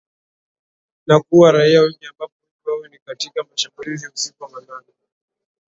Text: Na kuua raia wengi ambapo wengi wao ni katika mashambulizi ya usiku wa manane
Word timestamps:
Na 1.07 1.19
kuua 1.19 1.51
raia 1.51 1.81
wengi 1.81 2.05
ambapo 2.05 2.33
wengi 2.43 2.69
wao 2.69 2.87
ni 2.87 2.97
katika 2.99 3.43
mashambulizi 3.43 4.05
ya 4.05 4.11
usiku 4.11 4.43
wa 4.43 4.49
manane 4.49 4.87